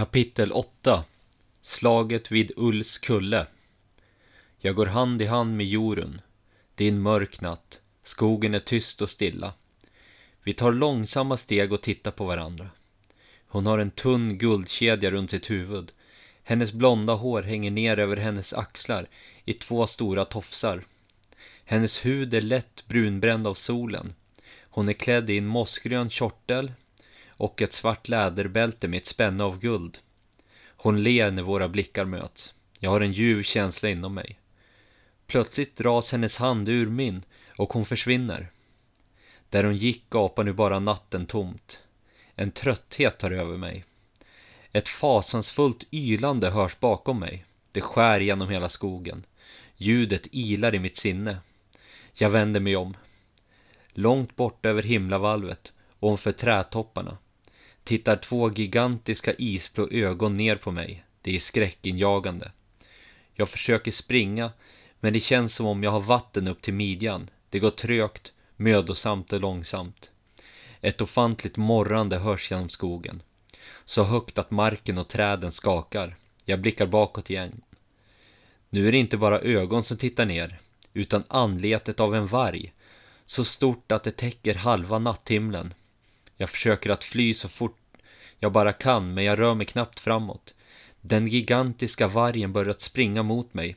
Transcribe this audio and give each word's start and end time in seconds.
Kapitel 0.00 0.52
8 0.52 1.04
Slaget 1.62 2.32
vid 2.32 2.52
Ulls 2.56 2.98
kulle 2.98 3.46
Jag 4.58 4.74
går 4.74 4.86
hand 4.86 5.22
i 5.22 5.26
hand 5.26 5.56
med 5.56 5.66
Jorun. 5.66 6.20
Det 6.74 6.84
är 6.84 6.88
en 6.88 7.02
mörk 7.02 7.40
natt. 7.40 7.80
Skogen 8.04 8.54
är 8.54 8.60
tyst 8.60 9.02
och 9.02 9.10
stilla. 9.10 9.52
Vi 10.42 10.54
tar 10.54 10.72
långsamma 10.72 11.36
steg 11.36 11.72
och 11.72 11.82
tittar 11.82 12.10
på 12.10 12.24
varandra. 12.24 12.68
Hon 13.46 13.66
har 13.66 13.78
en 13.78 13.90
tunn 13.90 14.38
guldkedja 14.38 15.10
runt 15.10 15.30
sitt 15.30 15.50
huvud. 15.50 15.92
Hennes 16.42 16.72
blonda 16.72 17.14
hår 17.14 17.42
hänger 17.42 17.70
ner 17.70 17.98
över 17.98 18.16
hennes 18.16 18.52
axlar 18.52 19.08
i 19.44 19.52
två 19.52 19.86
stora 19.86 20.24
tofsar. 20.24 20.84
Hennes 21.64 22.04
hud 22.04 22.34
är 22.34 22.40
lätt 22.40 22.84
brunbränd 22.86 23.46
av 23.46 23.54
solen. 23.54 24.14
Hon 24.62 24.88
är 24.88 24.92
klädd 24.92 25.30
i 25.30 25.38
en 25.38 25.46
mossgrön 25.46 26.10
kjortel 26.10 26.72
och 27.40 27.62
ett 27.62 27.72
svart 27.72 28.08
läderbälte 28.08 28.88
med 28.88 28.98
ett 28.98 29.06
spänne 29.06 29.44
av 29.44 29.58
guld. 29.58 29.98
Hon 30.66 31.02
ler 31.02 31.30
när 31.30 31.42
våra 31.42 31.68
blickar 31.68 32.04
möts. 32.04 32.54
Jag 32.78 32.90
har 32.90 33.00
en 33.00 33.12
ljuv 33.12 33.42
känsla 33.42 33.88
inom 33.88 34.14
mig. 34.14 34.38
Plötsligt 35.26 35.76
dras 35.76 36.12
hennes 36.12 36.36
hand 36.36 36.68
ur 36.68 36.86
min 36.86 37.22
och 37.58 37.72
hon 37.72 37.86
försvinner. 37.86 38.50
Där 39.48 39.64
hon 39.64 39.76
gick 39.76 40.10
gapar 40.10 40.44
nu 40.44 40.52
bara 40.52 40.78
natten 40.78 41.26
tomt. 41.26 41.78
En 42.34 42.50
trötthet 42.50 43.18
tar 43.18 43.30
över 43.30 43.56
mig. 43.56 43.84
Ett 44.72 44.88
fasansfullt 44.88 45.84
ylande 45.92 46.50
hörs 46.50 46.78
bakom 46.80 47.20
mig. 47.20 47.44
Det 47.72 47.80
skär 47.80 48.20
genom 48.20 48.48
hela 48.48 48.68
skogen. 48.68 49.24
Ljudet 49.76 50.26
ilar 50.30 50.74
i 50.74 50.78
mitt 50.78 50.96
sinne. 50.96 51.36
Jag 52.14 52.30
vänder 52.30 52.60
mig 52.60 52.76
om. 52.76 52.96
Långt 53.92 54.36
bort 54.36 54.66
över 54.66 54.82
himlavalvet, 54.82 55.72
ovanför 56.00 56.32
trädtopparna, 56.32 57.18
tittar 57.90 58.16
två 58.16 58.50
gigantiska 58.50 59.34
isblå 59.38 59.88
ögon 59.90 60.34
ner 60.34 60.56
på 60.56 60.70
mig. 60.70 61.04
Det 61.22 61.36
är 61.36 61.40
skräckinjagande. 61.40 62.52
Jag 63.34 63.48
försöker 63.48 63.92
springa, 63.92 64.52
men 65.00 65.12
det 65.12 65.20
känns 65.20 65.54
som 65.54 65.66
om 65.66 65.82
jag 65.82 65.90
har 65.90 66.00
vatten 66.00 66.48
upp 66.48 66.62
till 66.62 66.74
midjan. 66.74 67.30
Det 67.48 67.58
går 67.58 67.70
trögt, 67.70 68.32
mödosamt 68.56 69.32
och 69.32 69.40
långsamt. 69.40 70.10
Ett 70.80 71.00
ofantligt 71.00 71.56
morrande 71.56 72.18
hörs 72.18 72.50
genom 72.50 72.68
skogen. 72.68 73.22
Så 73.84 74.04
högt 74.04 74.38
att 74.38 74.50
marken 74.50 74.98
och 74.98 75.08
träden 75.08 75.52
skakar. 75.52 76.16
Jag 76.44 76.60
blickar 76.60 76.86
bakåt 76.86 77.30
igen. 77.30 77.60
Nu 78.68 78.88
är 78.88 78.92
det 78.92 78.98
inte 78.98 79.16
bara 79.16 79.40
ögon 79.40 79.84
som 79.84 79.96
tittar 79.96 80.26
ner, 80.26 80.60
utan 80.94 81.24
anletet 81.28 82.00
av 82.00 82.14
en 82.14 82.26
varg. 82.26 82.72
Så 83.26 83.44
stort 83.44 83.92
att 83.92 84.04
det 84.04 84.16
täcker 84.16 84.54
halva 84.54 84.98
natthimlen. 84.98 85.74
Jag 86.36 86.50
försöker 86.50 86.90
att 86.90 87.04
fly 87.04 87.34
så 87.34 87.48
fort 87.48 87.76
jag 88.40 88.52
bara 88.52 88.72
kan, 88.72 89.14
men 89.14 89.24
jag 89.24 89.38
rör 89.38 89.54
mig 89.54 89.66
knappt 89.66 90.00
framåt. 90.00 90.54
Den 91.00 91.28
gigantiska 91.28 92.08
vargen 92.08 92.52
börjat 92.52 92.80
springa 92.80 93.22
mot 93.22 93.54
mig. 93.54 93.76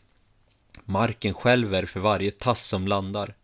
Marken 0.86 1.33
skälver 1.33 1.86
för 1.86 2.00
varje 2.00 2.31
tass 2.31 2.67
som 2.67 2.88
landar. 2.88 3.36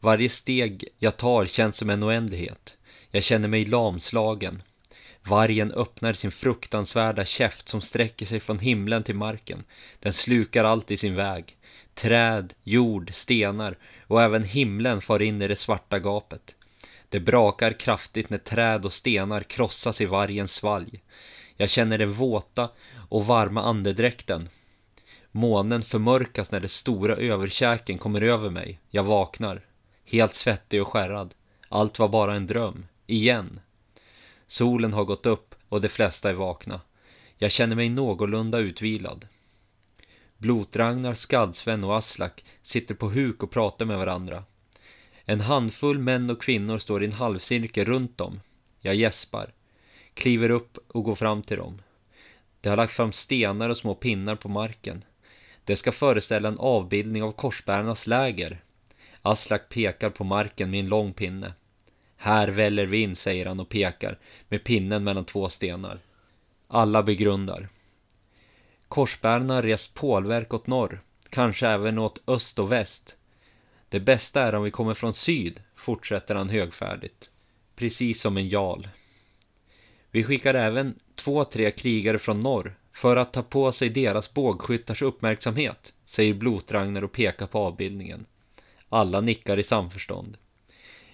Varje 0.00 0.28
steg 0.28 0.84
jag 0.98 1.16
tar 1.16 1.46
känns 1.46 1.76
som 1.76 1.90
en 1.90 2.04
oändlighet. 2.04 2.76
Jag 3.10 3.24
känner 3.24 3.48
mig 3.48 3.64
lamslagen. 3.64 4.62
Vargen 5.22 5.72
öppnar 5.72 6.12
sin 6.12 6.30
fruktansvärda 6.30 7.24
käft 7.24 7.68
som 7.68 7.80
sträcker 7.80 8.26
sig 8.26 8.40
från 8.40 8.58
himlen 8.58 9.02
till 9.02 9.14
marken. 9.14 9.64
Den 10.00 10.12
slukar 10.12 10.64
allt 10.64 10.90
i 10.90 10.96
sin 10.96 11.14
väg. 11.14 11.56
Träd, 11.94 12.54
jord, 12.62 13.14
stenar 13.14 13.78
och 14.06 14.22
även 14.22 14.44
himlen 14.44 15.00
far 15.00 15.22
in 15.22 15.42
i 15.42 15.48
det 15.48 15.56
svarta 15.56 15.98
gapet. 15.98 16.54
Det 17.08 17.20
brakar 17.20 17.72
kraftigt 17.72 18.30
när 18.30 18.38
träd 18.38 18.84
och 18.84 18.92
stenar 18.92 19.42
krossas 19.42 20.00
i 20.00 20.06
vargens 20.06 20.52
svalg. 20.52 21.02
Jag 21.56 21.70
känner 21.70 21.98
den 21.98 22.12
våta 22.12 22.70
och 23.08 23.26
varma 23.26 23.62
andedräkten. 23.62 24.48
Månen 25.30 25.82
förmörkas 25.82 26.50
när 26.50 26.60
den 26.60 26.68
stora 26.68 27.16
överkäken 27.16 27.98
kommer 27.98 28.20
över 28.20 28.50
mig. 28.50 28.80
Jag 28.90 29.04
vaknar. 29.04 29.60
Helt 30.04 30.34
svettig 30.34 30.82
och 30.82 30.88
skärrad. 30.88 31.34
Allt 31.68 31.98
var 31.98 32.08
bara 32.08 32.34
en 32.34 32.46
dröm. 32.46 32.86
Igen. 33.06 33.60
Solen 34.46 34.92
har 34.92 35.04
gått 35.04 35.26
upp 35.26 35.54
och 35.68 35.80
de 35.80 35.88
flesta 35.88 36.30
är 36.30 36.34
vakna. 36.34 36.80
Jag 37.36 37.52
känner 37.52 37.76
mig 37.76 37.88
någorlunda 37.88 38.58
utvilad. 38.58 39.28
Blotragnar, 40.38 41.14
Skadsven 41.14 41.84
och 41.84 41.96
Aslak 41.96 42.44
sitter 42.62 42.94
på 42.94 43.08
huk 43.10 43.42
och 43.42 43.50
pratar 43.50 43.86
med 43.86 43.98
varandra. 43.98 44.44
En 45.30 45.40
handfull 45.40 45.98
män 45.98 46.30
och 46.30 46.42
kvinnor 46.42 46.78
står 46.78 47.02
i 47.02 47.06
en 47.06 47.12
halvcirkel 47.12 47.84
runt 47.84 48.18
dem. 48.18 48.40
Jag 48.80 48.94
gäspar, 48.94 49.52
kliver 50.14 50.50
upp 50.50 50.78
och 50.88 51.04
går 51.04 51.14
fram 51.14 51.42
till 51.42 51.56
dem. 51.56 51.82
De 52.60 52.68
har 52.68 52.76
lagt 52.76 52.92
fram 52.92 53.12
stenar 53.12 53.68
och 53.68 53.76
små 53.76 53.94
pinnar 53.94 54.36
på 54.36 54.48
marken. 54.48 55.04
Det 55.64 55.76
ska 55.76 55.92
föreställa 55.92 56.48
en 56.48 56.58
avbildning 56.58 57.22
av 57.22 57.32
korsbärarnas 57.32 58.06
läger. 58.06 58.62
Aslak 59.22 59.68
pekar 59.68 60.10
på 60.10 60.24
marken 60.24 60.70
med 60.70 60.80
en 60.80 60.88
lång 60.88 61.12
pinne. 61.12 61.52
Här 62.16 62.48
väller 62.48 62.86
vi 62.86 63.02
in, 63.02 63.16
säger 63.16 63.46
han 63.46 63.60
och 63.60 63.68
pekar 63.68 64.18
med 64.48 64.64
pinnen 64.64 65.04
mellan 65.04 65.24
två 65.24 65.48
stenar. 65.48 66.00
Alla 66.68 67.02
begrundar. 67.02 67.68
Korsbärarna 68.88 69.54
har 69.54 69.62
rest 69.62 69.94
pålverk 69.94 70.54
åt 70.54 70.66
norr, 70.66 71.00
kanske 71.30 71.68
även 71.68 71.98
åt 71.98 72.22
öst 72.26 72.58
och 72.58 72.72
väst. 72.72 73.14
Det 73.88 74.00
bästa 74.00 74.42
är 74.42 74.54
om 74.54 74.64
vi 74.64 74.70
kommer 74.70 74.94
från 74.94 75.14
syd, 75.14 75.60
fortsätter 75.76 76.34
han 76.34 76.48
högfärdigt. 76.48 77.30
Precis 77.76 78.20
som 78.20 78.36
en 78.36 78.48
jarl. 78.48 78.88
Vi 80.10 80.24
skickar 80.24 80.54
även 80.54 80.94
två, 81.14 81.44
tre 81.44 81.70
krigare 81.70 82.18
från 82.18 82.40
norr 82.40 82.78
för 82.92 83.16
att 83.16 83.32
ta 83.32 83.42
på 83.42 83.72
sig 83.72 83.88
deras 83.88 84.34
bågskyttars 84.34 85.02
uppmärksamhet, 85.02 85.92
säger 86.04 86.34
Blotragnar 86.34 87.02
och 87.02 87.12
pekar 87.12 87.46
på 87.46 87.58
avbildningen. 87.58 88.26
Alla 88.88 89.20
nickar 89.20 89.58
i 89.58 89.62
samförstånd. 89.62 90.36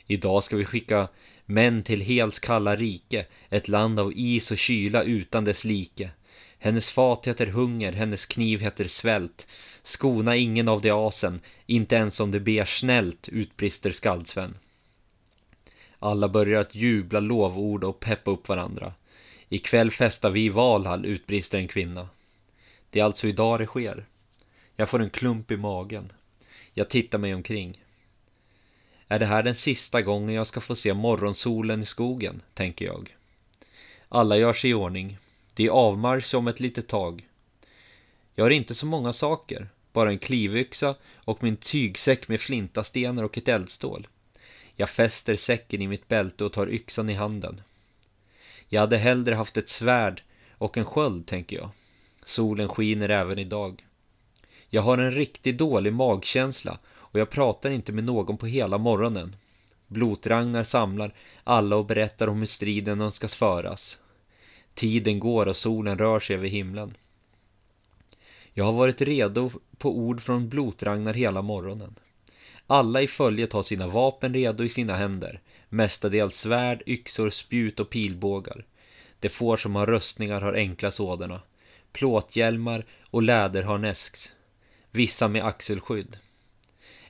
Idag 0.07 0.45
ska 0.45 0.57
vi 0.57 0.65
skicka 0.65 1.09
män 1.45 1.83
till 1.83 2.01
Hels 2.01 2.39
kalla 2.39 2.77
rike, 2.77 3.27
ett 3.49 3.69
land 3.69 4.01
av 4.01 4.13
is 4.17 4.51
och 4.51 4.59
kyla 4.59 5.03
utan 5.03 5.45
dess 5.45 5.65
like. 5.65 6.11
Hennes 6.65 6.91
fat 6.91 7.27
heter 7.27 7.47
hunger, 7.47 7.93
hennes 7.93 8.27
kniv 8.27 8.61
heter 8.61 8.87
svält. 8.87 9.47
Skona 9.83 10.37
ingen 10.37 10.69
av 10.69 10.81
de 10.81 10.91
asen, 10.91 11.41
inte 11.67 11.95
ens 11.95 12.21
om 12.21 12.31
det 12.31 12.41
ber 12.41 12.65
snällt, 12.65 13.29
utbrister 13.29 13.93
Skaldsven. 13.93 14.55
Alla 15.99 16.29
börjar 16.29 16.61
att 16.61 16.75
jubla 16.75 17.21
lovord 17.21 17.85
och 17.85 18.01
peppa 18.01 18.31
upp 18.31 18.49
varandra. 18.49 18.93
Ikväll 19.49 19.91
festar 19.91 20.31
vi 20.31 20.45
i 20.45 20.49
Valhall, 20.49 21.07
utbrister 21.07 21.59
en 21.59 21.69
kvinna. 21.69 22.09
Det 22.91 23.01
är 23.01 23.05
alltså 23.05 23.29
idag 23.29 23.61
det 23.61 23.67
sker. 23.67 24.07
Jag 24.77 24.89
får 24.89 25.03
en 25.03 25.11
klump 25.11 25.51
i 25.51 25.57
magen. 25.57 26.13
Jag 26.75 26.89
tittar 26.91 27.19
mig 27.19 27.35
omkring. 27.35 27.83
Är 29.09 29.19
det 29.19 29.27
här 29.27 29.43
den 29.43 29.55
sista 29.55 30.03
gången 30.03 30.35
jag 30.35 30.47
ska 30.47 30.61
få 30.61 30.75
se 30.75 30.95
morgonsolen 30.95 31.81
i 31.81 31.87
skogen, 31.87 32.43
tänker 32.55 32.87
jag. 32.87 33.17
Alla 34.09 34.37
gör 34.37 34.53
sig 34.53 34.71
i 34.71 34.75
ordning. 34.75 35.19
Det 35.55 35.67
är 35.67 35.71
avmarsch 35.71 36.35
om 36.35 36.49
ett 36.49 36.61
litet 36.61 36.89
tag. 36.89 37.29
Jag 38.35 38.45
har 38.45 38.51
inte 38.51 38.75
så 38.75 38.87
många 38.87 39.13
saker, 39.13 39.69
bara 39.93 40.11
en 40.11 40.19
klivyxa 40.19 40.95
och 41.15 41.43
min 41.43 41.57
tygsäck 41.57 42.29
med 42.29 42.41
flintastenar 42.41 43.23
och 43.23 43.39
ett 43.39 43.49
eldstål. 43.49 44.07
Jag 44.77 44.91
fäster 44.91 45.37
säcken 45.37 45.83
i 45.83 45.89
mitt 45.89 46.09
bälte 46.09 46.45
och 46.45 46.53
tar 46.53 46.69
yxan 46.71 47.11
i 47.11 47.15
handen. 47.15 47.63
Jag 48.69 48.81
hade 48.81 48.97
hellre 48.97 49.35
haft 49.35 49.57
ett 49.57 49.69
svärd 49.69 50.23
och 50.59 50.79
en 50.79 50.85
sköld, 50.85 51.27
tänker 51.27 51.57
jag. 51.57 51.71
Solen 52.25 52.69
skiner 52.69 53.09
även 53.09 53.39
idag. 53.39 53.85
Jag 54.69 54.83
har 54.83 54.99
en 54.99 55.13
riktigt 55.13 55.59
dålig 55.59 55.93
magkänsla 55.93 56.79
och 56.87 57.21
jag 57.21 57.31
pratar 57.31 57.71
inte 57.71 57.93
med 57.93 58.05
någon 58.05 58.39
på 58.39 58.47
hela 58.47 58.79
morgonen. 58.79 59.37
Blotragnar 59.87 60.63
samlar 60.63 61.15
alla 61.45 61.77
och 61.77 61.87
berättar 61.87 62.29
om 62.29 62.39
hur 62.39 62.47
striden 62.47 63.01
önskas 63.01 63.35
föras. 63.35 63.99
Tiden 64.75 65.19
går 65.19 65.47
och 65.49 65.57
solen 65.57 65.99
rör 65.99 66.21
sig 66.21 66.37
över 66.37 66.49
himlen. 66.49 66.97
Jag 68.53 68.65
har 68.65 68.73
varit 68.73 69.01
redo 69.01 69.51
på 69.79 69.99
ord 69.99 70.23
från 70.23 70.49
Blotragnar 70.49 71.15
hela 71.15 71.43
morgonen. 71.43 71.95
Alla 72.67 73.03
i 73.03 73.07
följet 73.07 73.53
har 73.53 73.63
sina 73.63 73.87
vapen 73.87 74.35
redo 74.35 74.65
i 74.65 74.69
sina 74.69 74.97
händer, 74.97 75.41
mestadels 75.69 76.37
svärd, 76.37 76.83
yxor, 76.87 77.31
spjut 77.31 77.81
och 77.81 77.91
pilbågar. 77.91 78.65
De 79.21 79.29
får 79.29 79.57
som 79.57 79.75
har 79.75 79.87
röstningar 79.87 80.41
har 80.41 80.53
enkla 80.55 80.91
sådana, 80.91 81.41
plåthjälmar 81.93 82.87
och 83.11 83.23
läderharnesks, 83.23 84.33
vissa 84.91 85.29
med 85.29 85.45
axelskydd. 85.45 86.17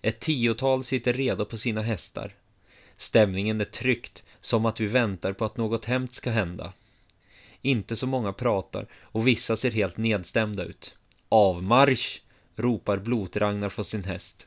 Ett 0.03 0.21
tiotal 0.21 0.85
sitter 0.85 1.13
redo 1.13 1.45
på 1.45 1.57
sina 1.57 1.83
hästar. 1.83 2.35
Stämningen 2.97 3.61
är 3.61 3.65
tryckt, 3.65 4.23
som 4.41 4.67
att 4.67 4.81
vi 4.81 4.87
väntar 4.87 5.33
på 5.33 5.45
att 5.45 5.57
något 5.57 5.85
hemskt 5.85 6.15
ska 6.15 6.31
hända. 6.31 6.73
Inte 7.67 7.97
så 7.97 8.07
många 8.07 8.33
pratar 8.33 8.87
och 9.03 9.27
vissa 9.27 9.57
ser 9.57 9.71
helt 9.71 9.97
nedstämda 9.97 10.65
ut. 10.65 10.95
Avmarsch! 11.29 12.21
ropar 12.57 12.97
Blotragnar 12.97 13.69
från 13.69 13.85
sin 13.85 14.05
häst. 14.05 14.47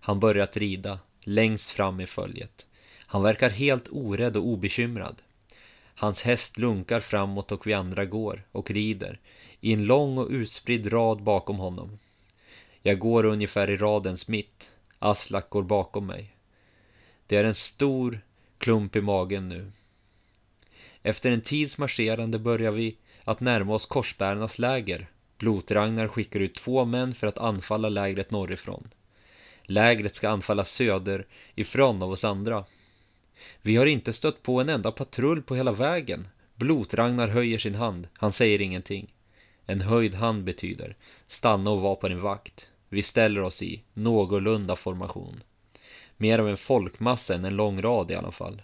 Han 0.00 0.20
börjar 0.20 0.44
att 0.44 0.56
rida, 0.56 0.98
längst 1.20 1.70
fram 1.70 2.00
i 2.00 2.06
följet. 2.06 2.66
Han 2.98 3.22
verkar 3.22 3.50
helt 3.50 3.88
orädd 3.90 4.36
och 4.36 4.46
obekymrad. 4.46 5.22
Hans 5.94 6.22
häst 6.22 6.58
lunkar 6.58 7.00
framåt 7.00 7.52
och 7.52 7.66
vi 7.66 7.72
andra 7.72 8.04
går 8.04 8.42
och 8.52 8.70
rider 8.70 9.18
i 9.60 9.72
en 9.72 9.86
lång 9.86 10.18
och 10.18 10.28
utspridd 10.30 10.92
rad 10.92 11.22
bakom 11.22 11.56
honom. 11.56 11.98
Jag 12.82 12.98
går 12.98 13.24
ungefär 13.24 13.70
i 13.70 13.76
radens 13.76 14.28
mitt. 14.28 14.70
Aslak 14.98 15.50
går 15.50 15.62
bakom 15.62 16.06
mig. 16.06 16.36
Det 17.26 17.36
är 17.36 17.44
en 17.44 17.54
stor 17.54 18.20
klump 18.58 18.96
i 18.96 19.00
magen 19.00 19.48
nu. 19.48 19.72
Efter 21.02 21.30
en 21.30 21.40
tids 21.40 21.78
marscherande 21.78 22.38
börjar 22.38 22.70
vi 22.70 22.96
att 23.24 23.40
närma 23.40 23.74
oss 23.74 23.86
korsbärarnas 23.86 24.58
läger. 24.58 25.10
Blotragnar 25.38 26.08
skickar 26.08 26.40
ut 26.40 26.54
två 26.54 26.84
män 26.84 27.14
för 27.14 27.26
att 27.26 27.38
anfalla 27.38 27.88
lägret 27.88 28.30
norrifrån. 28.30 28.88
Lägret 29.62 30.14
ska 30.14 30.28
anfalla 30.28 30.64
söderifrån 30.64 32.02
av 32.02 32.10
oss 32.10 32.24
andra. 32.24 32.64
Vi 33.62 33.76
har 33.76 33.86
inte 33.86 34.12
stött 34.12 34.42
på 34.42 34.60
en 34.60 34.68
enda 34.68 34.92
patrull 34.92 35.42
på 35.42 35.56
hela 35.56 35.72
vägen. 35.72 36.28
Blotragnar 36.54 37.28
höjer 37.28 37.58
sin 37.58 37.74
hand. 37.74 38.08
Han 38.12 38.32
säger 38.32 38.60
ingenting. 38.60 39.14
En 39.66 39.80
höjd 39.80 40.14
hand 40.14 40.44
betyder 40.44 40.96
stanna 41.26 41.70
och 41.70 41.80
var 41.80 41.96
på 41.96 42.08
din 42.08 42.20
vakt. 42.20 42.68
Vi 42.88 43.02
ställer 43.02 43.40
oss 43.40 43.62
i 43.62 43.82
någorlunda 43.94 44.76
formation. 44.76 45.42
Mer 46.16 46.38
av 46.38 46.48
en 46.48 46.56
folkmassa 46.56 47.34
än 47.34 47.44
en 47.44 47.56
lång 47.56 47.82
rad 47.82 48.10
i 48.10 48.14
alla 48.14 48.32
fall. 48.32 48.62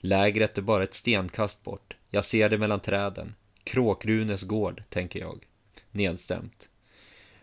Lägret 0.00 0.58
är 0.58 0.62
bara 0.62 0.84
ett 0.84 0.94
stenkast 0.94 1.64
bort. 1.64 1.96
Jag 2.10 2.24
ser 2.24 2.48
det 2.48 2.58
mellan 2.58 2.80
träden. 2.80 3.34
Kråkrunes 3.64 4.42
gård, 4.42 4.82
tänker 4.88 5.20
jag. 5.20 5.46
Nedstämt. 5.90 6.68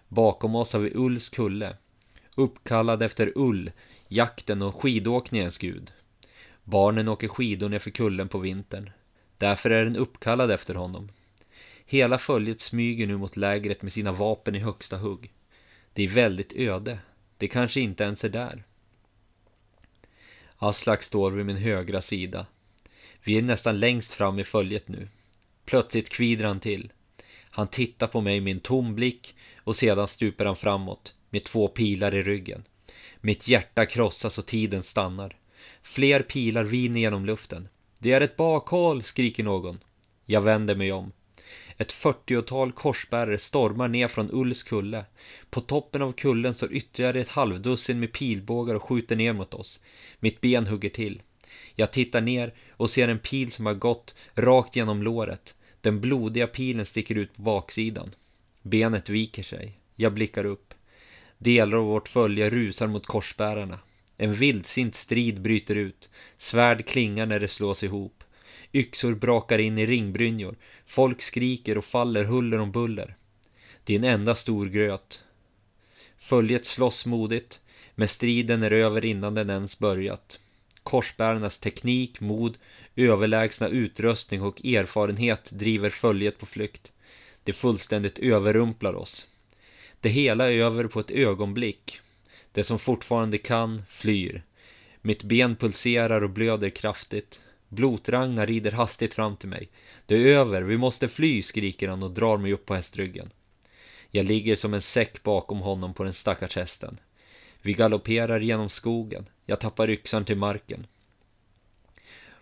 Bakom 0.07 0.55
oss 0.55 0.73
har 0.73 0.79
vi 0.79 0.91
Ulls 0.95 1.29
kulle. 1.29 1.77
Uppkallad 2.35 3.03
efter 3.03 3.31
Ull, 3.35 3.71
jakten 4.07 4.61
och 4.61 4.81
skidåkningens 4.81 5.57
gud. 5.57 5.91
Barnen 6.63 7.07
åker 7.07 7.27
skidor 7.27 7.69
nerför 7.69 7.91
kullen 7.91 8.29
på 8.29 8.37
vintern. 8.37 8.89
Därför 9.37 9.69
är 9.69 9.83
den 9.83 9.95
uppkallad 9.95 10.51
efter 10.51 10.75
honom. 10.75 11.09
Hela 11.85 12.17
följet 12.17 12.61
smyger 12.61 13.07
nu 13.07 13.17
mot 13.17 13.37
lägret 13.37 13.81
med 13.81 13.93
sina 13.93 14.11
vapen 14.11 14.55
i 14.55 14.59
högsta 14.59 14.97
hugg. 14.97 15.31
Det 15.93 16.03
är 16.03 16.07
väldigt 16.07 16.53
öde. 16.53 16.99
Det 17.37 17.47
kanske 17.47 17.81
inte 17.81 18.03
ens 18.03 18.23
är 18.23 18.29
där. 18.29 18.63
Aslak 20.63 21.03
står 21.03 21.31
vid 21.31 21.45
min 21.45 21.57
högra 21.57 22.01
sida. 22.01 22.45
Vi 23.23 23.37
är 23.37 23.41
nästan 23.41 23.79
längst 23.79 24.13
fram 24.13 24.39
i 24.39 24.43
följet 24.43 24.87
nu. 24.87 25.07
Plötsligt 25.65 26.09
kvider 26.09 26.45
han 26.45 26.59
till. 26.59 26.91
Han 27.49 27.67
tittar 27.67 28.07
på 28.07 28.21
mig 28.21 28.41
med 28.41 28.51
en 28.51 28.59
tom 28.59 28.95
blick 28.95 29.35
och 29.57 29.75
sedan 29.75 30.07
stupar 30.07 30.45
han 30.45 30.55
framåt 30.55 31.13
med 31.29 31.43
två 31.43 31.67
pilar 31.67 32.15
i 32.15 32.23
ryggen. 32.23 32.63
Mitt 33.21 33.47
hjärta 33.47 33.85
krossas 33.85 34.37
och 34.37 34.45
tiden 34.45 34.83
stannar. 34.83 35.37
Fler 35.81 36.21
pilar 36.21 36.63
viner 36.63 36.99
genom 36.99 37.25
luften. 37.25 37.67
Det 37.99 38.11
är 38.11 38.21
ett 38.21 38.37
bakhåll, 38.37 39.03
skriker 39.03 39.43
någon. 39.43 39.79
Jag 40.25 40.41
vänder 40.41 40.75
mig 40.75 40.91
om. 40.91 41.11
Ett 41.77 41.91
fyrtiotal 41.91 42.71
korsbärare 42.71 43.37
stormar 43.37 43.87
ner 43.87 44.07
från 44.07 44.29
Ulls 44.31 44.63
kulle. 44.63 45.05
På 45.49 45.61
toppen 45.61 46.01
av 46.01 46.11
kullen 46.11 46.53
står 46.53 46.73
ytterligare 46.73 47.21
ett 47.21 47.29
halvdussin 47.29 47.99
med 47.99 48.11
pilbågar 48.11 48.75
och 48.75 48.83
skjuter 48.83 49.15
ner 49.15 49.33
mot 49.33 49.53
oss. 49.53 49.79
Mitt 50.19 50.41
ben 50.41 50.67
hugger 50.67 50.89
till. 50.89 51.21
Jag 51.75 51.91
tittar 51.91 52.21
ner 52.21 52.53
och 52.71 52.89
ser 52.89 53.07
en 53.07 53.19
pil 53.19 53.51
som 53.51 53.65
har 53.65 53.73
gått 53.73 54.15
rakt 54.35 54.75
genom 54.75 55.03
låret. 55.03 55.55
Den 55.81 56.01
blodiga 56.01 56.47
pilen 56.47 56.85
sticker 56.85 57.15
ut 57.15 57.35
på 57.35 57.41
baksidan. 57.41 58.11
Benet 58.61 59.09
viker 59.09 59.43
sig. 59.43 59.77
Jag 59.95 60.13
blickar 60.13 60.45
upp. 60.45 60.73
Delar 61.37 61.77
av 61.77 61.85
vårt 61.85 62.09
följe 62.09 62.49
rusar 62.49 62.87
mot 62.87 63.05
korsbärarna. 63.05 63.79
En 64.17 64.33
vildsint 64.33 64.95
strid 64.95 65.41
bryter 65.41 65.75
ut. 65.75 66.09
Svärd 66.37 66.85
klingar 66.85 67.25
när 67.25 67.39
det 67.39 67.47
slås 67.47 67.83
ihop. 67.83 68.22
Yxor 68.73 69.13
brakar 69.13 69.59
in 69.59 69.77
i 69.77 69.85
ringbrynjor. 69.85 70.55
Folk 70.85 71.21
skriker 71.21 71.77
och 71.77 71.85
faller 71.85 72.25
huller 72.25 72.59
om 72.59 72.71
buller. 72.71 73.15
Det 73.83 73.93
är 73.93 73.97
en 73.99 74.03
enda 74.03 74.35
stor 74.35 74.65
gröt. 74.65 75.23
Följet 76.17 76.65
slåss 76.65 77.05
modigt, 77.05 77.61
men 77.95 78.07
striden 78.07 78.63
är 78.63 78.71
över 78.71 79.05
innan 79.05 79.33
den 79.33 79.49
ens 79.49 79.79
börjat. 79.79 80.39
Korsbärarnas 80.83 81.59
teknik, 81.59 82.19
mod, 82.19 82.57
överlägsna 82.95 83.67
utrustning 83.67 84.41
och 84.41 84.65
erfarenhet 84.65 85.49
driver 85.51 85.89
följet 85.89 86.39
på 86.39 86.45
flykt. 86.45 86.91
Det 87.43 87.53
fullständigt 87.53 88.19
överrumplar 88.19 88.93
oss. 88.93 89.27
Det 89.99 90.09
hela 90.09 90.51
är 90.51 90.57
över 90.57 90.87
på 90.87 90.99
ett 90.99 91.11
ögonblick. 91.11 91.99
Det 92.51 92.63
som 92.63 92.79
fortfarande 92.79 93.37
kan 93.37 93.83
flyr. 93.89 94.43
Mitt 95.01 95.23
ben 95.23 95.55
pulserar 95.55 96.21
och 96.21 96.29
blöder 96.29 96.69
kraftigt. 96.69 97.41
Blotragnar 97.73 98.47
rider 98.47 98.71
hastigt 98.71 99.13
fram 99.13 99.35
till 99.35 99.49
mig. 99.49 99.69
Det 100.05 100.15
är 100.15 100.25
över, 100.25 100.61
vi 100.61 100.77
måste 100.77 101.07
fly, 101.07 101.41
skriker 101.41 101.89
han 101.89 102.03
och 102.03 102.11
drar 102.11 102.37
mig 102.37 102.53
upp 102.53 102.65
på 102.65 102.75
hästryggen. 102.75 103.29
Jag 104.11 104.25
ligger 104.25 104.55
som 104.55 104.73
en 104.73 104.81
säck 104.81 105.23
bakom 105.23 105.59
honom 105.59 105.93
på 105.93 106.03
den 106.03 106.13
stackars 106.13 106.55
hästen. 106.55 106.99
Vi 107.61 107.73
galopperar 107.73 108.39
genom 108.39 108.69
skogen. 108.69 109.25
Jag 109.45 109.59
tappar 109.59 109.89
yxan 109.89 110.25
till 110.25 110.37
marken. 110.37 110.87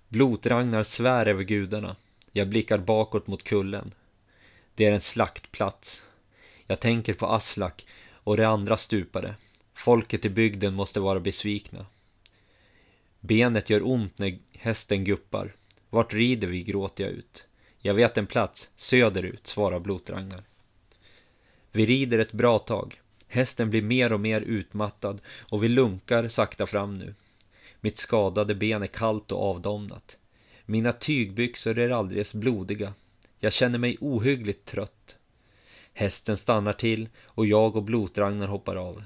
Blotragnar 0.08 0.84
svär 0.84 1.26
över 1.26 1.44
gudarna. 1.44 1.96
Jag 2.32 2.50
blickar 2.50 2.78
bakåt 2.78 3.28
mot 3.28 3.44
kullen. 3.44 3.92
Det 4.76 4.86
är 4.86 4.92
en 4.92 5.02
slaktplats. 5.02 6.06
Jag 6.68 6.80
tänker 6.80 7.14
på 7.14 7.28
Aslak 7.28 7.86
och 8.12 8.38
de 8.38 8.46
andra 8.46 8.78
stupade. 8.78 9.36
Folket 9.74 10.26
i 10.26 10.30
bygden 10.30 10.74
måste 10.74 11.00
vara 11.00 11.20
besvikna. 11.20 11.86
Benet 13.20 13.70
gör 13.70 13.88
ont 13.88 14.18
när 14.18 14.40
hästen 14.62 15.04
guppar. 15.04 15.56
Vart 15.90 16.14
rider 16.14 16.48
vi, 16.48 16.64
gråter 16.64 17.04
jag 17.04 17.14
ut. 17.14 17.46
Jag 17.80 17.94
vet 17.94 18.18
en 18.18 18.28
plats, 18.28 18.72
söderut, 18.76 19.48
svarar 19.48 19.80
Blotragnar. 19.80 20.44
Vi 21.72 21.86
rider 21.86 22.20
ett 22.20 22.32
bra 22.32 22.60
tag. 22.60 23.02
Hästen 23.28 23.70
blir 23.70 23.82
mer 23.82 24.14
och 24.14 24.20
mer 24.20 24.42
utmattad 24.42 25.22
och 25.40 25.64
vi 25.64 25.68
lunkar 25.68 26.28
sakta 26.28 26.68
fram 26.68 26.98
nu. 26.98 27.16
Mitt 27.80 27.98
skadade 27.98 28.56
ben 28.56 28.84
är 28.84 28.88
kallt 28.88 29.32
och 29.32 29.44
avdomnat. 29.44 30.18
Mina 30.66 30.92
tygbyxor 30.92 31.80
är 31.80 31.90
alldeles 31.90 32.34
blodiga. 32.34 32.94
Jag 33.40 33.54
känner 33.54 33.80
mig 33.80 33.98
ohyggligt 34.02 34.66
trött. 34.66 35.16
Hästen 35.94 36.38
stannar 36.38 36.74
till 36.74 37.10
och 37.24 37.46
jag 37.46 37.76
och 37.76 37.84
Blotragnar 37.84 38.48
hoppar 38.48 38.76
av. 38.76 39.04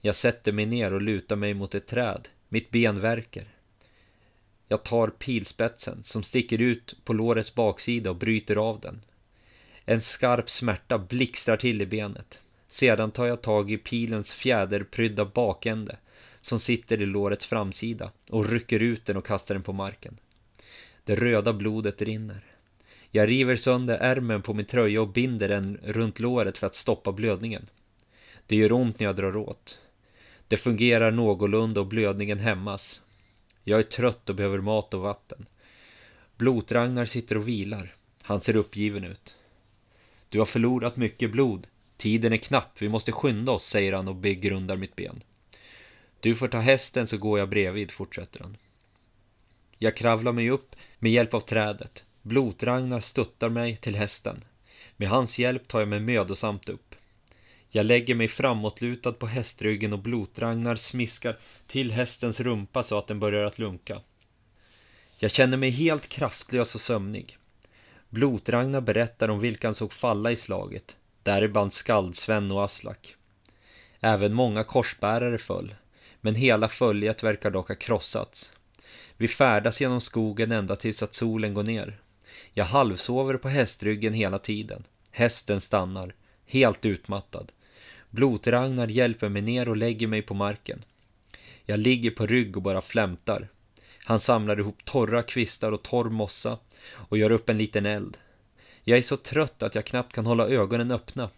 Jag 0.00 0.16
sätter 0.16 0.52
mig 0.52 0.66
ner 0.66 0.92
och 0.92 1.02
lutar 1.02 1.36
mig 1.36 1.54
mot 1.54 1.74
ett 1.74 1.86
träd. 1.86 2.28
Mitt 2.48 2.70
ben 2.70 3.00
värker. 3.00 3.53
Jag 4.68 4.82
tar 4.82 5.08
pilspetsen 5.08 6.02
som 6.04 6.22
sticker 6.22 6.60
ut 6.60 6.96
på 7.04 7.12
lårets 7.12 7.54
baksida 7.54 8.10
och 8.10 8.16
bryter 8.16 8.56
av 8.56 8.80
den. 8.80 9.00
En 9.84 10.02
skarp 10.02 10.50
smärta 10.50 10.98
blixtrar 10.98 11.56
till 11.56 11.82
i 11.82 11.86
benet. 11.86 12.40
Sedan 12.68 13.10
tar 13.10 13.26
jag 13.26 13.42
tag 13.42 13.70
i 13.70 13.78
pilens 13.78 14.34
fjäderprydda 14.34 15.24
bakände 15.24 15.96
som 16.42 16.60
sitter 16.60 17.00
i 17.00 17.06
lårets 17.06 17.46
framsida 17.46 18.10
och 18.30 18.50
rycker 18.50 18.80
ut 18.80 19.06
den 19.06 19.16
och 19.16 19.26
kastar 19.26 19.54
den 19.54 19.62
på 19.62 19.72
marken. 19.72 20.16
Det 21.04 21.14
röda 21.14 21.52
blodet 21.52 22.02
rinner. 22.02 22.44
Jag 23.10 23.30
river 23.30 23.56
sönder 23.56 23.98
ärmen 23.98 24.42
på 24.42 24.54
min 24.54 24.66
tröja 24.66 25.02
och 25.02 25.08
binder 25.08 25.48
den 25.48 25.78
runt 25.82 26.20
låret 26.20 26.58
för 26.58 26.66
att 26.66 26.74
stoppa 26.74 27.12
blödningen. 27.12 27.66
Det 28.46 28.56
gör 28.56 28.72
ont 28.72 29.00
när 29.00 29.06
jag 29.06 29.16
drar 29.16 29.36
åt. 29.36 29.78
Det 30.48 30.56
fungerar 30.56 31.10
någorlunda 31.10 31.80
och 31.80 31.86
blödningen 31.86 32.38
hämmas. 32.38 33.02
Jag 33.64 33.78
är 33.78 33.82
trött 33.82 34.28
och 34.28 34.36
behöver 34.36 34.58
mat 34.58 34.94
och 34.94 35.00
vatten. 35.00 35.46
Blotragnar 36.36 37.04
sitter 37.04 37.36
och 37.36 37.48
vilar. 37.48 37.94
Han 38.22 38.40
ser 38.40 38.56
uppgiven 38.56 39.04
ut. 39.04 39.34
Du 40.28 40.38
har 40.38 40.46
förlorat 40.46 40.96
mycket 40.96 41.30
blod. 41.30 41.66
Tiden 41.96 42.32
är 42.32 42.36
knapp, 42.36 42.82
vi 42.82 42.88
måste 42.88 43.12
skynda 43.12 43.52
oss, 43.52 43.64
säger 43.64 43.92
han 43.92 44.08
och 44.08 44.14
begrundar 44.14 44.76
mitt 44.76 44.96
ben. 44.96 45.22
Du 46.20 46.34
får 46.34 46.48
ta 46.48 46.58
hästen 46.58 47.06
så 47.06 47.18
går 47.18 47.38
jag 47.38 47.48
bredvid, 47.48 47.90
fortsätter 47.90 48.40
han. 48.40 48.56
Jag 49.78 49.96
kravlar 49.96 50.32
mig 50.32 50.50
upp 50.50 50.76
med 50.98 51.12
hjälp 51.12 51.34
av 51.34 51.40
trädet. 51.40 52.04
Blotragnar 52.22 53.00
stöttar 53.00 53.48
mig 53.48 53.76
till 53.76 53.96
hästen. 53.96 54.44
Med 54.96 55.08
hans 55.08 55.38
hjälp 55.38 55.68
tar 55.68 55.80
jag 55.80 55.88
mig 55.88 56.00
mödosamt 56.00 56.68
upp. 56.68 56.93
Jag 57.76 57.86
lägger 57.86 58.14
mig 58.14 58.28
framåtlutad 58.28 59.12
på 59.12 59.26
hästryggen 59.26 59.92
och 59.92 59.98
Blotragnar 59.98 60.76
smiskar 60.76 61.38
till 61.66 61.92
hästens 61.92 62.40
rumpa 62.40 62.82
så 62.82 62.98
att 62.98 63.06
den 63.06 63.20
börjar 63.20 63.44
att 63.44 63.58
lunka. 63.58 64.00
Jag 65.18 65.30
känner 65.30 65.56
mig 65.56 65.70
helt 65.70 66.08
kraftlös 66.08 66.74
och 66.74 66.80
sömnig. 66.80 67.38
Blotragnar 68.08 68.80
berättar 68.80 69.28
om 69.28 69.40
vilka 69.40 69.66
han 69.66 69.74
såg 69.74 69.92
falla 69.92 70.30
i 70.30 70.36
slaget, 70.36 70.96
däribland 71.22 71.72
Skaldsven 71.72 72.50
och 72.50 72.64
Aslak. 72.64 73.16
Även 74.00 74.34
många 74.34 74.64
korsbärare 74.64 75.38
föll, 75.38 75.74
men 76.20 76.34
hela 76.34 76.68
följet 76.68 77.22
verkar 77.22 77.50
dock 77.50 77.68
ha 77.68 77.74
krossats. 77.74 78.52
Vi 79.16 79.28
färdas 79.28 79.80
genom 79.80 80.00
skogen 80.00 80.52
ända 80.52 80.76
tills 80.76 81.02
att 81.02 81.14
solen 81.14 81.54
går 81.54 81.62
ner. 81.62 82.00
Jag 82.52 82.64
halvsover 82.64 83.36
på 83.36 83.48
hästryggen 83.48 84.14
hela 84.14 84.38
tiden. 84.38 84.84
Hästen 85.10 85.60
stannar, 85.60 86.14
helt 86.46 86.86
utmattad. 86.86 87.52
Blot-Ragnar 88.14 88.88
hjälper 88.88 89.28
mig 89.28 89.42
ner 89.42 89.68
och 89.68 89.76
lägger 89.76 90.06
mig 90.06 90.22
på 90.22 90.34
marken. 90.34 90.84
Jag 91.64 91.78
ligger 91.78 92.10
på 92.10 92.26
rygg 92.26 92.56
och 92.56 92.62
bara 92.62 92.80
flämtar. 92.80 93.48
Han 94.04 94.20
samlar 94.20 94.58
ihop 94.60 94.84
torra 94.84 95.22
kvistar 95.22 95.72
och 95.72 95.82
torr 95.82 96.10
mossa 96.10 96.58
och 96.92 97.18
gör 97.18 97.30
upp 97.30 97.48
en 97.48 97.58
liten 97.58 97.86
eld. 97.86 98.16
Jag 98.82 98.98
är 98.98 99.02
så 99.02 99.16
trött 99.16 99.62
att 99.62 99.74
jag 99.74 99.84
knappt 99.84 100.12
kan 100.12 100.26
hålla 100.26 100.48
ögonen 100.48 100.92
öppna. 100.92 101.30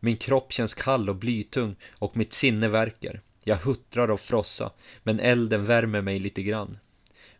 Min 0.00 0.16
kropp 0.16 0.52
känns 0.52 0.74
kall 0.74 1.08
och 1.08 1.16
blytung 1.16 1.76
och 1.98 2.16
mitt 2.16 2.32
sinne 2.32 2.68
verkar. 2.68 3.20
Jag 3.44 3.56
huttrar 3.56 4.10
och 4.10 4.20
frossa, 4.20 4.70
men 5.02 5.20
elden 5.20 5.64
värmer 5.64 6.00
mig 6.00 6.18
lite 6.18 6.42
grann. 6.42 6.78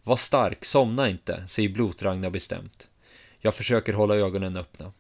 Var 0.02 0.16
stark, 0.16 0.64
somna 0.64 1.10
inte, 1.10 1.44
säger 1.48 1.68
Blotragna 1.68 2.30
bestämt. 2.30 2.88
Jag 3.40 3.54
försöker 3.54 3.92
hålla 3.92 4.16
ögonen 4.16 4.56
öppna. 4.56 4.92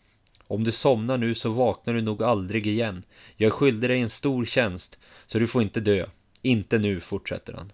Om 0.46 0.64
du 0.64 0.72
somnar 0.72 1.18
nu 1.18 1.34
så 1.34 1.50
vaknar 1.50 1.94
du 1.94 2.00
nog 2.00 2.22
aldrig 2.22 2.66
igen. 2.66 3.02
Jag 3.36 3.46
är 3.46 3.50
skyldig 3.50 3.90
dig 3.90 4.00
en 4.00 4.10
stor 4.10 4.44
tjänst, 4.44 4.98
så 5.26 5.38
du 5.38 5.46
får 5.46 5.62
inte 5.62 5.80
dö. 5.80 6.06
Inte 6.42 6.78
nu, 6.78 7.00
fortsätter 7.00 7.52
han. 7.52 7.72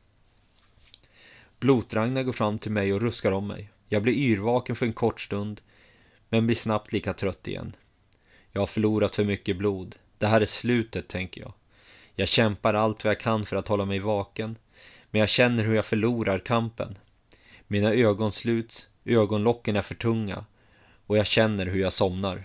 Blotragnar 1.61 2.23
går 2.23 2.33
fram 2.33 2.59
till 2.59 2.73
mig 2.73 2.93
och 2.93 3.01
ruskar 3.01 3.33
om 3.33 3.47
mig. 3.47 3.71
Jag 3.89 4.03
blir 4.03 4.13
yrvaken 4.13 4.77
för 4.77 4.87
en 4.87 4.93
kort 4.93 5.21
stund, 5.21 5.61
men 6.29 6.47
blir 6.47 6.57
snabbt 6.57 6.93
lika 6.93 7.13
trött 7.13 7.49
igen. 7.49 7.77
Jag 8.53 8.63
har 8.63 8.67
förlorat 8.67 9.17
för 9.17 9.25
mycket 9.25 9.57
blod. 9.57 9.97
Det 10.19 10.27
här 10.27 10.41
är 10.41 10.47
slutet, 10.47 11.09
tänker 11.09 11.41
jag. 11.41 11.53
Jag 12.15 12.29
kämpar 12.29 12.75
allt 12.75 13.05
vad 13.05 13.11
jag 13.11 13.21
kan 13.21 13.47
för 13.47 13.57
att 13.57 13.69
hålla 13.69 13.85
mig 13.85 13.99
vaken, 13.99 14.57
men 15.11 15.21
jag 15.21 15.29
känner 15.29 15.65
hur 15.65 15.75
jag 15.75 15.87
förlorar 15.87 16.39
kampen. 16.39 16.99
Mina 17.67 17.93
ögon 17.93 18.33
sluts, 18.33 18.89
ögonlocken 19.05 19.77
är 19.77 19.83
för 19.83 19.95
tunga 19.95 20.45
och 21.07 21.19
jag 21.19 21.27
känner 21.27 21.67
hur 21.67 21.81
jag 21.81 21.93
somnar. 21.93 22.45